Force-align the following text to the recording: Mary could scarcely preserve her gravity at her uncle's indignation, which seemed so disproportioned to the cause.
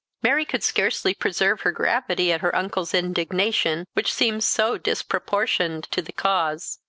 Mary 0.23 0.45
could 0.45 0.63
scarcely 0.63 1.13
preserve 1.13 1.61
her 1.61 1.71
gravity 1.71 2.31
at 2.31 2.41
her 2.41 2.55
uncle's 2.55 2.91
indignation, 2.91 3.85
which 3.93 4.11
seemed 4.11 4.43
so 4.43 4.75
disproportioned 4.75 5.83
to 5.91 6.01
the 6.01 6.11
cause. 6.11 6.79